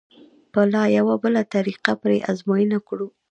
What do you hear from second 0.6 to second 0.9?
لا